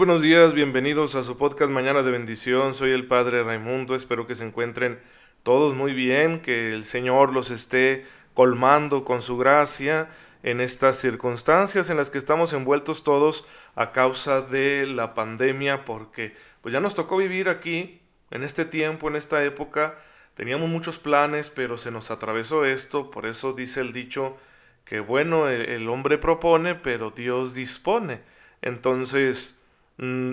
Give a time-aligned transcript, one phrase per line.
[0.00, 2.72] buenos días, bienvenidos a su podcast Mañana de Bendición.
[2.72, 4.98] Soy el Padre Raimundo, espero que se encuentren
[5.42, 10.08] todos muy bien, que el Señor los esté colmando con su gracia
[10.42, 16.34] en estas circunstancias en las que estamos envueltos todos a causa de la pandemia, porque
[16.62, 19.98] pues ya nos tocó vivir aquí, en este tiempo, en esta época,
[20.32, 24.38] teníamos muchos planes, pero se nos atravesó esto, por eso dice el dicho
[24.86, 28.22] que bueno, el, hombre propone, pero Dios dispone.
[28.62, 29.59] Entonces,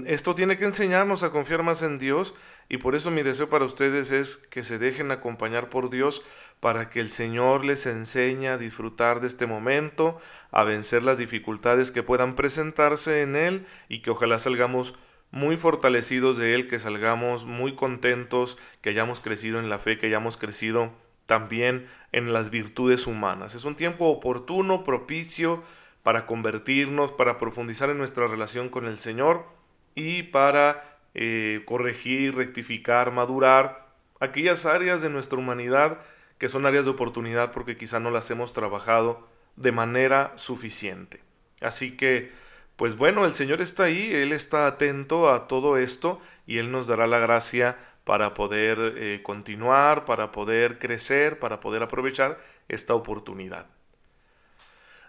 [0.05, 2.33] esto tiene que enseñarnos a confiar más en Dios
[2.69, 6.23] y por eso mi deseo para ustedes es que se dejen acompañar por Dios
[6.61, 10.19] para que el Señor les enseñe a disfrutar de este momento,
[10.51, 14.95] a vencer las dificultades que puedan presentarse en Él y que ojalá salgamos
[15.31, 20.07] muy fortalecidos de Él, que salgamos muy contentos, que hayamos crecido en la fe, que
[20.07, 20.93] hayamos crecido
[21.25, 23.53] también en las virtudes humanas.
[23.53, 25.61] Es un tiempo oportuno, propicio
[26.03, 29.56] para convertirnos, para profundizar en nuestra relación con el Señor
[29.97, 33.87] y para eh, corregir, rectificar, madurar
[34.19, 35.99] aquellas áreas de nuestra humanidad
[36.37, 41.23] que son áreas de oportunidad porque quizá no las hemos trabajado de manera suficiente.
[41.61, 42.31] Así que,
[42.75, 46.85] pues bueno, el Señor está ahí, Él está atento a todo esto y Él nos
[46.85, 52.37] dará la gracia para poder eh, continuar, para poder crecer, para poder aprovechar
[52.69, 53.65] esta oportunidad.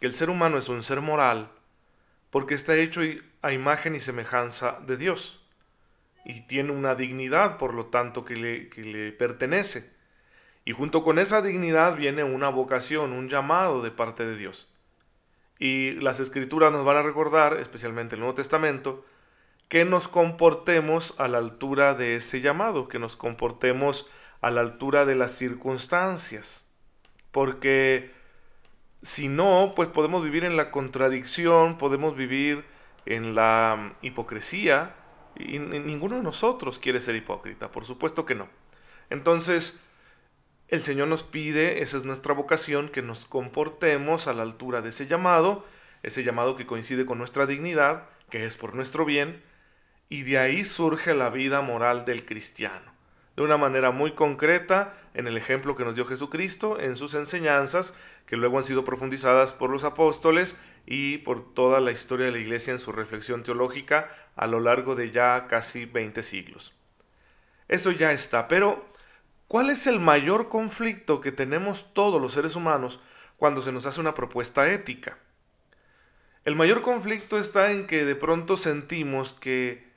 [0.00, 1.48] que el ser humano es un ser moral,
[2.28, 3.00] porque está hecho
[3.42, 5.44] a imagen y semejanza de Dios
[6.24, 9.90] y tiene una dignidad, por lo tanto, que le, que le pertenece.
[10.64, 14.70] Y junto con esa dignidad viene una vocación, un llamado de parte de Dios.
[15.58, 19.04] Y las escrituras nos van a recordar, especialmente el Nuevo Testamento,
[19.68, 24.06] que nos comportemos a la altura de ese llamado, que nos comportemos
[24.40, 26.66] a la altura de las circunstancias.
[27.32, 28.10] Porque
[29.02, 32.64] si no, pues podemos vivir en la contradicción, podemos vivir
[33.08, 34.94] en la mm, hipocresía,
[35.36, 38.48] y ninguno de nosotros quiere ser hipócrita, por supuesto que no.
[39.08, 39.80] Entonces,
[40.68, 44.90] el Señor nos pide, esa es nuestra vocación, que nos comportemos a la altura de
[44.90, 45.64] ese llamado,
[46.02, 49.42] ese llamado que coincide con nuestra dignidad, que es por nuestro bien,
[50.08, 52.97] y de ahí surge la vida moral del cristiano
[53.38, 57.94] de una manera muy concreta en el ejemplo que nos dio Jesucristo, en sus enseñanzas,
[58.26, 62.40] que luego han sido profundizadas por los apóstoles y por toda la historia de la
[62.40, 66.74] Iglesia en su reflexión teológica a lo largo de ya casi 20 siglos.
[67.68, 68.84] Eso ya está, pero
[69.46, 73.00] ¿cuál es el mayor conflicto que tenemos todos los seres humanos
[73.38, 75.16] cuando se nos hace una propuesta ética?
[76.44, 79.87] El mayor conflicto está en que de pronto sentimos que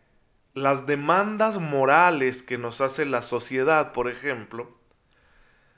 [0.53, 4.78] las demandas morales que nos hace la sociedad, por ejemplo,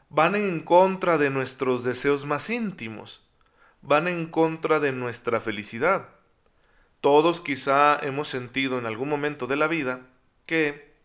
[0.10, 3.24] van en contra de nuestros deseos más íntimos,
[3.82, 6.10] van en contra de nuestra felicidad.
[7.02, 10.08] Todos quizá hemos sentido en algún momento de la vida
[10.48, 10.96] que,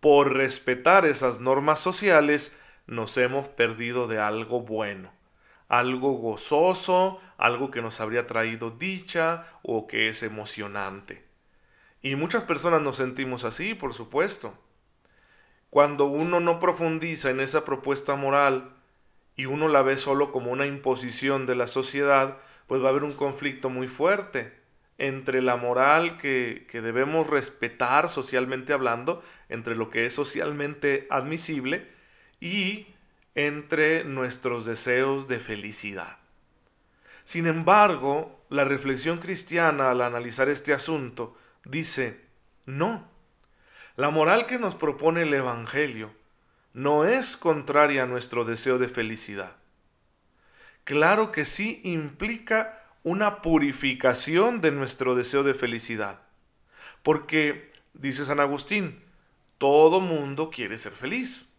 [0.00, 2.56] por respetar esas normas sociales,
[2.86, 5.12] nos hemos perdido de algo bueno,
[5.68, 11.29] algo gozoso, algo que nos habría traído dicha o que es emocionante.
[12.02, 14.54] Y muchas personas nos sentimos así, por supuesto.
[15.68, 18.74] Cuando uno no profundiza en esa propuesta moral
[19.36, 23.04] y uno la ve solo como una imposición de la sociedad, pues va a haber
[23.04, 24.58] un conflicto muy fuerte
[24.98, 31.88] entre la moral que, que debemos respetar socialmente hablando, entre lo que es socialmente admisible
[32.40, 32.86] y
[33.34, 36.16] entre nuestros deseos de felicidad.
[37.24, 42.20] Sin embargo, la reflexión cristiana al analizar este asunto dice,
[42.66, 43.08] no,
[43.96, 46.12] la moral que nos propone el Evangelio
[46.72, 49.56] no es contraria a nuestro deseo de felicidad.
[50.84, 56.20] Claro que sí implica una purificación de nuestro deseo de felicidad.
[57.02, 59.02] Porque, dice San Agustín,
[59.58, 61.52] todo mundo quiere ser feliz.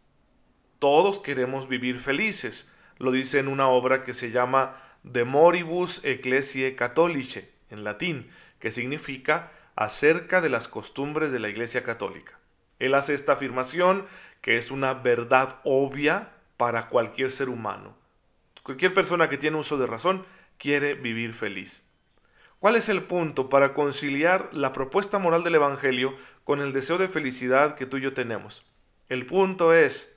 [0.79, 2.67] Todos queremos vivir felices.
[2.97, 8.71] Lo dice en una obra que se llama De Moribus Ecclesiae Catholice, en latín, que
[8.71, 9.51] significa
[9.83, 12.37] acerca de las costumbres de la Iglesia Católica.
[12.77, 14.05] Él hace esta afirmación
[14.39, 17.95] que es una verdad obvia para cualquier ser humano.
[18.61, 20.23] Cualquier persona que tiene uso de razón
[20.59, 21.83] quiere vivir feliz.
[22.59, 27.07] ¿Cuál es el punto para conciliar la propuesta moral del Evangelio con el deseo de
[27.07, 28.63] felicidad que tú y yo tenemos?
[29.09, 30.15] El punto es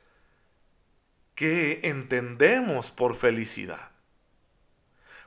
[1.35, 3.93] que entendemos por felicidad.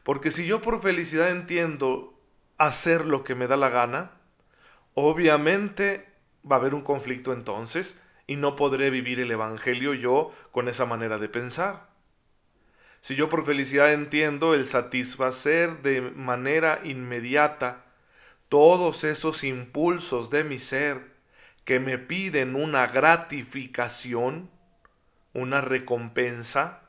[0.03, 2.13] Porque si yo por felicidad entiendo
[2.59, 4.16] hacer lo que me da la gana,
[4.99, 6.07] obviamente
[6.49, 10.87] va a haber un conflicto entonces y no podré vivir el Evangelio yo con esa
[10.87, 11.87] manera de pensar.
[12.99, 17.85] Si yo por felicidad entiendo el satisfacer de manera inmediata
[18.49, 21.13] todos esos impulsos de mi ser
[21.63, 24.49] que me piden una gratificación,
[25.31, 26.81] una recompensa,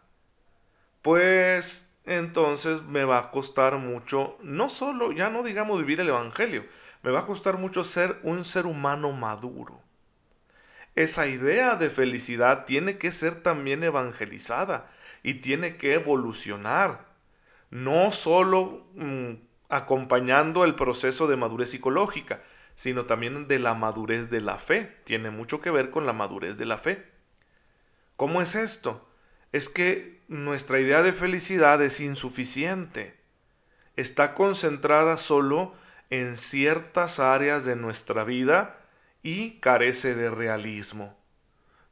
[1.02, 6.64] pues entonces me va a costar mucho, no solo, ya no digamos vivir el Evangelio,
[7.02, 9.80] me va a costar mucho ser un ser humano maduro.
[10.96, 14.90] Esa idea de felicidad tiene que ser también evangelizada
[15.22, 17.06] y tiene que evolucionar,
[17.70, 19.34] no solo mm,
[19.68, 22.42] acompañando el proceso de madurez psicológica,
[22.74, 24.96] sino también de la madurez de la fe.
[25.04, 27.06] Tiene mucho que ver con la madurez de la fe.
[28.16, 29.08] ¿Cómo es esto?
[29.52, 33.14] Es que nuestra idea de felicidad es insuficiente.
[33.96, 35.72] Está concentrada solo
[36.10, 38.78] en ciertas áreas de nuestra vida
[39.22, 41.16] y carece de realismo.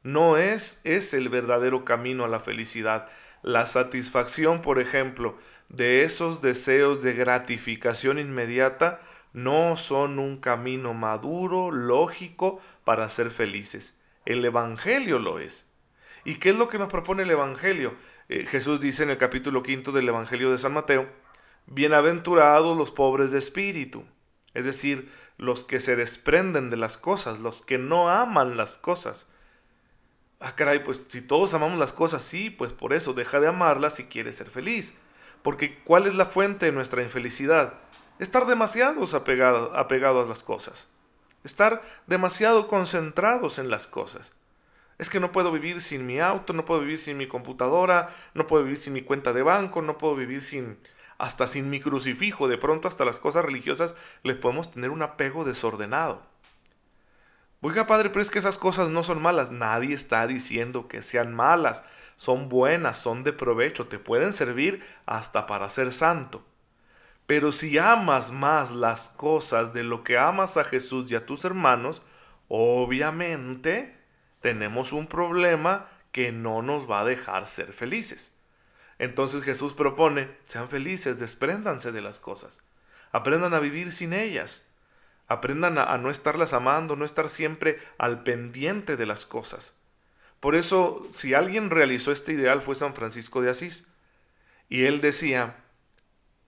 [0.03, 3.09] No es, es el verdadero camino a la felicidad.
[3.41, 5.37] La satisfacción, por ejemplo,
[5.69, 9.01] de esos deseos de gratificación inmediata
[9.33, 13.99] no son un camino maduro, lógico, para ser felices.
[14.25, 15.67] El Evangelio lo es.
[16.23, 17.95] ¿Y qué es lo que nos propone el Evangelio?
[18.29, 21.07] Eh, Jesús dice en el capítulo quinto del Evangelio de San Mateo,
[21.65, 24.05] Bienaventurados los pobres de espíritu,
[24.53, 29.29] es decir, los que se desprenden de las cosas, los que no aman las cosas.
[30.39, 33.95] Ah, caray, pues si todos amamos las cosas, sí, pues por eso deja de amarlas
[33.95, 34.93] si quieres ser feliz.
[35.41, 37.75] Porque ¿cuál es la fuente de nuestra infelicidad?
[38.19, 40.89] Estar demasiados apegados, apegados a las cosas.
[41.43, 44.33] Estar demasiado concentrados en las cosas.
[44.97, 48.47] Es que no puedo vivir sin mi auto, no puedo vivir sin mi computadora, no
[48.47, 50.77] puedo vivir sin mi cuenta de banco, no puedo vivir sin
[51.17, 52.47] hasta sin mi crucifijo.
[52.47, 56.21] De pronto hasta las cosas religiosas les podemos tener un apego desordenado.
[57.61, 59.51] Oiga, padre, pero es que esas cosas no son malas.
[59.51, 61.83] Nadie está diciendo que sean malas.
[62.15, 66.43] Son buenas, son de provecho, te pueden servir hasta para ser santo.
[67.25, 71.45] Pero si amas más las cosas de lo que amas a Jesús y a tus
[71.45, 72.01] hermanos,
[72.47, 73.96] obviamente
[74.41, 78.33] tenemos un problema que no nos va a dejar ser felices.
[78.99, 82.61] Entonces Jesús propone, sean felices, despréndanse de las cosas,
[83.11, 84.63] aprendan a vivir sin ellas,
[85.27, 89.75] aprendan a, no estarlas amando, no estar siempre al pendiente de las cosas.
[90.39, 93.85] Por eso, si alguien realizó este ideal fue San Francisco de Asís,
[94.69, 95.57] y él decía,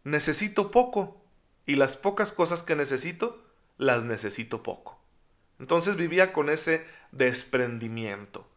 [0.03, 1.21] necesito poco
[1.65, 3.43] y las pocas cosas que necesito,
[3.77, 4.98] las necesito poco.
[5.59, 8.47] Entonces vivía con ese desprendimiento.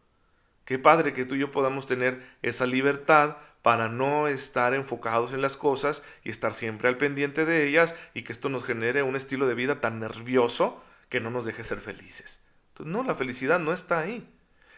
[0.65, 5.41] Qué padre que tú y yo podamos tener esa libertad para no estar enfocados en
[5.41, 9.15] las cosas y estar siempre al pendiente de ellas y que esto nos genere un
[9.15, 12.41] estilo de vida tan nervioso que no nos deje ser felices.
[12.79, 14.27] No, la felicidad no está ahí.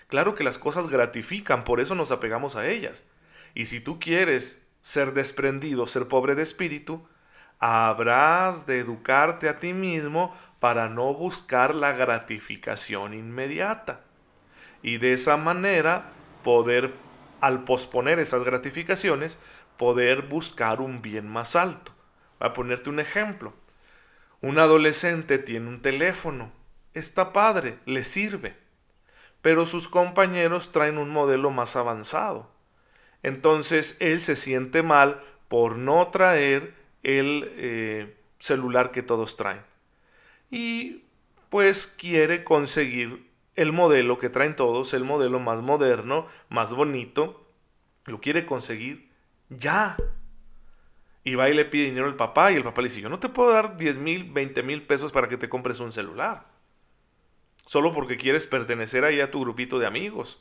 [0.08, 3.04] Claro que las cosas gratifican, por eso nos apegamos a ellas.
[3.54, 7.08] Y si tú quieres ser desprendido, ser pobre de espíritu,
[7.60, 14.02] habrás de educarte a ti mismo para no buscar la gratificación inmediata.
[14.82, 16.12] Y de esa manera
[16.44, 16.94] poder,
[17.42, 19.40] al posponer esas gratificaciones,
[19.78, 21.92] poder buscar un bien más alto.
[22.40, 23.54] Voy a ponerte un ejemplo.
[24.42, 26.52] Un adolescente tiene un teléfono.
[26.94, 28.56] Está padre, le sirve.
[29.42, 32.56] Pero sus compañeros traen un modelo más avanzado
[33.26, 39.64] entonces él se siente mal por no traer el eh, celular que todos traen.
[40.50, 41.04] Y
[41.50, 47.48] pues quiere conseguir el modelo que traen todos, el modelo más moderno, más bonito,
[48.06, 49.10] lo quiere conseguir
[49.50, 49.98] ya.
[51.24, 53.20] Y va y le pide dinero al papá y el papá le dice, yo no
[53.20, 56.46] te puedo dar 10 mil, 20 mil pesos para que te compres un celular.
[57.66, 60.40] Solo porque quieres pertenecer ahí a tu grupito de amigos.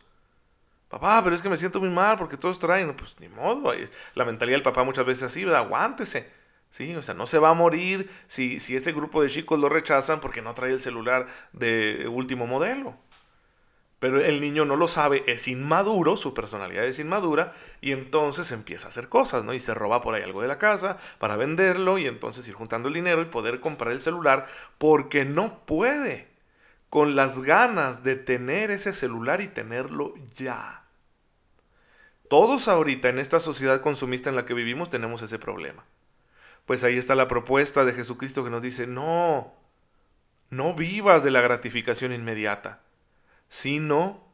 [0.89, 2.95] Papá, pero es que me siento muy mal porque todos traen.
[2.95, 3.73] Pues ni modo.
[4.15, 5.63] La mentalidad del papá muchas veces así, ¿verdad?
[5.63, 6.31] Aguántese.
[6.75, 9.69] Sí, o sea, no se va a morir si, si ese grupo de chicos lo
[9.69, 12.97] rechazan porque no trae el celular de último modelo.
[14.01, 18.87] Pero el niño no lo sabe, es inmaduro, su personalidad es inmadura, y entonces empieza
[18.87, 19.55] a hacer cosas, ¿no?
[19.55, 22.89] Y se roba por ahí algo de la casa para venderlo y entonces ir juntando
[22.89, 26.27] el dinero y poder comprar el celular porque no puede
[26.91, 30.83] con las ganas de tener ese celular y tenerlo ya.
[32.29, 35.85] Todos ahorita en esta sociedad consumista en la que vivimos tenemos ese problema.
[36.65, 39.53] Pues ahí está la propuesta de Jesucristo que nos dice, no,
[40.51, 42.81] no vivas de la gratificación inmediata,
[43.49, 44.25] sino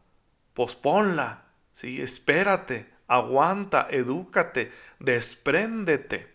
[0.55, 2.01] posponla, ¿sí?
[2.01, 4.71] espérate, aguanta, edúcate,
[5.01, 6.33] despréndete,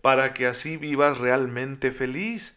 [0.00, 2.54] para que así vivas realmente feliz.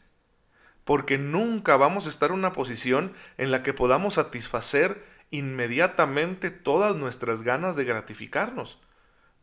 [0.84, 6.96] Porque nunca vamos a estar en una posición en la que podamos satisfacer inmediatamente todas
[6.96, 8.80] nuestras ganas de gratificarnos.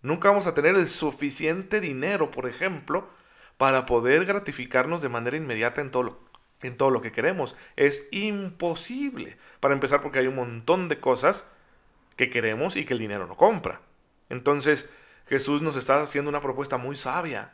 [0.03, 3.09] Nunca vamos a tener el suficiente dinero, por ejemplo,
[3.57, 6.21] para poder gratificarnos de manera inmediata en todo lo,
[6.63, 7.57] en todo lo que queremos.
[7.77, 9.37] Es imposible.
[9.61, 11.47] Para empezar, porque hay un montón de cosas
[12.17, 13.81] que queremos y que el dinero no compra.
[14.29, 14.89] Entonces,
[15.27, 17.53] Jesús nos está haciendo una propuesta muy sabia.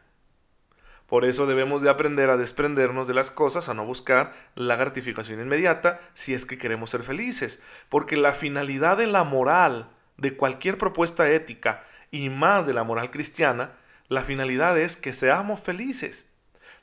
[1.07, 5.41] Por eso debemos de aprender a desprendernos de las cosas, a no buscar la gratificación
[5.41, 7.63] inmediata si es que queremos ser felices.
[7.89, 11.85] Porque la finalidad de la moral, de cualquier propuesta ética
[12.15, 13.73] y más de la moral cristiana,
[14.07, 16.31] la finalidad es que seamos felices.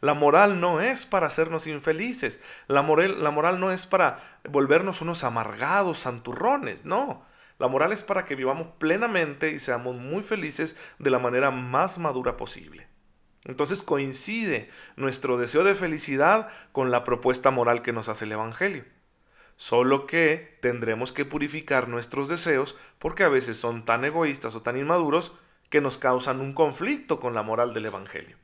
[0.01, 2.41] La moral no es para hacernos infelices.
[2.67, 4.19] La moral, la moral no es para
[4.49, 6.83] volvernos unos amargados, santurrones.
[6.83, 7.25] No.
[7.59, 11.97] La moral es para que vivamos plenamente y seamos muy felices de la manera más
[11.97, 12.89] madura posible.
[13.45, 18.83] Entonces coincide nuestro deseo de felicidad con la propuesta moral que nos hace el Evangelio.
[19.61, 24.75] Solo que tendremos que purificar nuestros deseos porque a veces son tan egoístas o tan
[24.75, 25.33] inmaduros
[25.69, 28.37] que nos causan un conflicto con la moral del Evangelio.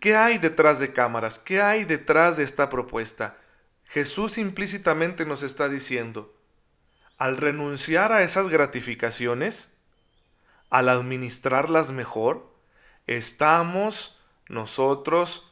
[0.00, 1.38] ¿Qué hay detrás de cámaras?
[1.38, 3.38] ¿Qué hay detrás de esta propuesta?
[3.84, 6.34] Jesús implícitamente nos está diciendo,
[7.18, 9.70] al renunciar a esas gratificaciones,
[10.70, 12.52] al administrarlas mejor,
[13.06, 15.47] estamos nosotros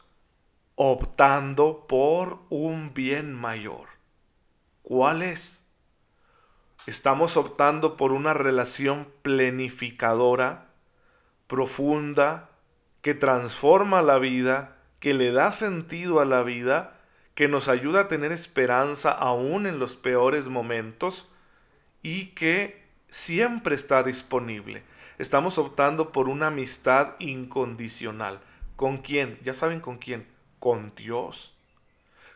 [0.76, 3.88] optando por un bien mayor.
[4.82, 5.64] ¿Cuál es?
[6.86, 10.66] Estamos optando por una relación plenificadora,
[11.46, 12.50] profunda,
[13.00, 17.00] que transforma la vida, que le da sentido a la vida,
[17.34, 21.26] que nos ayuda a tener esperanza aún en los peores momentos,
[22.02, 24.82] y que siempre está disponible.
[25.16, 28.40] Estamos optando por una amistad incondicional.
[28.76, 29.38] ¿Con quién?
[29.42, 30.35] Ya saben con quién.
[30.66, 31.54] Con Dios.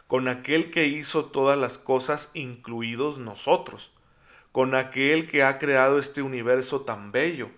[0.06, 3.92] Con aquel que hizo todas las cosas, incluidos nosotros.
[4.52, 7.50] Con aquel que ha creado este universo tan bello.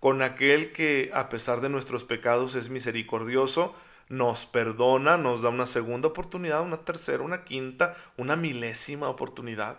[0.00, 3.74] Con aquel que, a pesar de nuestros pecados, es misericordioso,
[4.10, 9.78] nos perdona, nos da una segunda oportunidad, una tercera, una quinta, una milésima oportunidad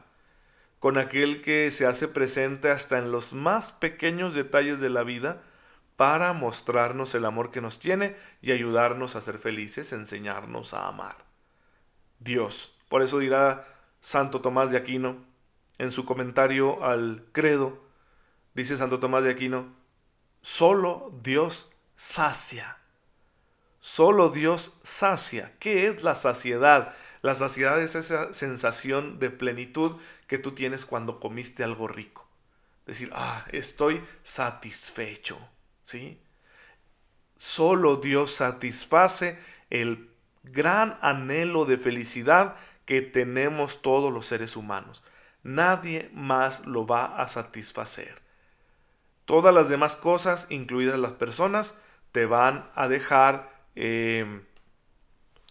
[0.80, 5.44] con aquel que se hace presente hasta en los más pequeños detalles de la vida
[6.00, 11.26] para mostrarnos el amor que nos tiene y ayudarnos a ser felices, enseñarnos a amar.
[12.20, 12.74] Dios.
[12.88, 13.68] Por eso dirá
[14.00, 15.18] Santo Tomás de Aquino
[15.78, 17.84] en su comentario al credo,
[18.54, 19.74] dice Santo Tomás de Aquino,
[20.42, 22.78] solo Dios sacia.
[23.82, 25.54] Solo Dios sacia.
[25.60, 26.96] ¿Qué es la saciedad?
[27.22, 32.26] La saciedad es esa sensación de plenitud que tú tienes cuando comiste algo rico.
[32.86, 35.38] Decir, ah, estoy satisfecho.
[35.90, 36.22] ¿Sí?
[37.36, 39.40] Solo Dios satisface
[39.72, 40.12] el
[40.44, 45.04] gran anhelo de felicidad que tenemos todos los seres humanos.
[45.42, 48.22] Nadie más lo va a satisfacer.
[49.26, 51.76] Todas las demás cosas, incluidas las personas,
[52.12, 54.44] te van a dejar eh,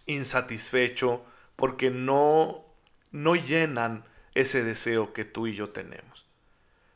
[0.05, 1.25] insatisfecho,
[1.57, 2.63] porque no,
[3.11, 4.05] no llenan
[4.35, 6.28] ese deseo que tú y yo tenemos.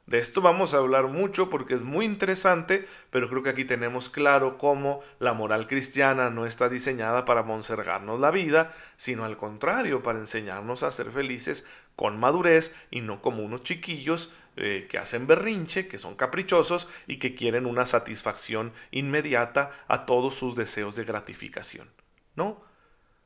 [0.06, 4.10] De esto vamos a hablar mucho porque es muy interesante, pero creo que aquí tenemos
[4.10, 10.04] claro cómo la moral cristiana no está diseñada para monsergarnos la vida, sino al contrario,
[10.04, 15.26] para enseñarnos a ser felices con madurez y no como unos chiquillos eh, que hacen
[15.26, 21.06] berrinche, que son caprichosos y que quieren una satisfacción inmediata a todos sus deseos de
[21.06, 21.90] gratificación.
[22.36, 22.62] No,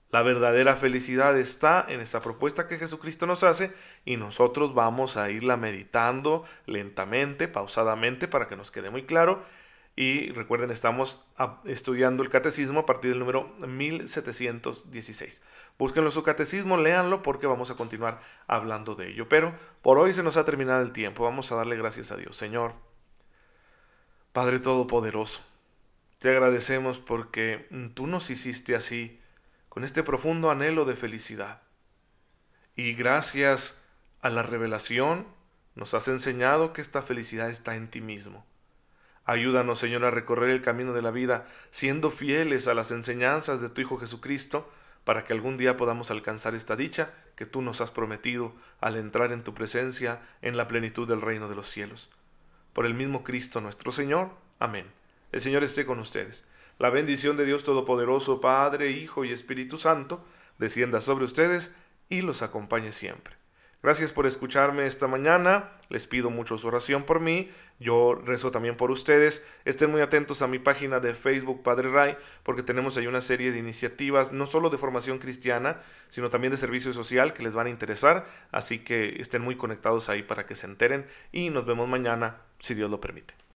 [0.10, 3.74] la verdadera felicidad está en esta propuesta que Jesucristo nos hace
[4.06, 9.44] y nosotros vamos a irla meditando lentamente, pausadamente, para que nos quede muy claro.
[9.98, 11.26] Y recuerden, estamos
[11.66, 15.42] estudiando el catecismo a partir del número 1716.
[15.80, 19.28] Búsquenlo su catecismo, léanlo porque vamos a continuar hablando de ello.
[19.28, 21.24] Pero por hoy se nos ha terminado el tiempo.
[21.24, 22.38] Vamos a darle gracias a Dios.
[22.38, 22.74] Señor,
[24.34, 25.42] Padre Todopoderoso,
[26.20, 29.20] te agradecemos porque tú nos hiciste así
[29.78, 31.62] con este profundo anhelo de felicidad.
[32.76, 33.80] Y gracias
[34.22, 35.28] a la revelación
[35.76, 38.44] nos has enseñado que esta felicidad está en ti mismo.
[39.24, 43.70] Ayúdanos, Señor, a recorrer el camino de la vida, siendo fieles a las enseñanzas de
[43.70, 44.68] tu Hijo Jesucristo,
[45.04, 49.32] para que algún día podamos alcanzar esta dicha que tú nos has prometido al entrar
[49.32, 52.10] en tu presencia en la plenitud del reino de los cielos.
[52.74, 54.32] Por el mismo Cristo nuestro Señor.
[54.58, 54.88] Amén.
[55.32, 56.46] El Señor esté con ustedes.
[56.80, 60.24] La bendición de Dios Todopoderoso, Padre, Hijo y Espíritu Santo,
[60.60, 61.74] descienda sobre ustedes
[62.08, 63.36] y los acompañe siempre.
[63.82, 65.72] Gracias por escucharme esta mañana.
[65.90, 67.50] Les pido mucho su oración por mí.
[67.80, 69.44] Yo rezo también por ustedes.
[69.66, 73.52] Estén muy atentos a mi página de Facebook Padre Ray porque tenemos ahí una serie
[73.52, 77.68] de iniciativas, no solo de formación cristiana, sino también de servicio social que les van
[77.68, 78.28] a interesar.
[78.52, 82.76] Así que estén muy conectados ahí para que se enteren y nos vemos mañana si
[82.76, 83.47] Dios lo permite.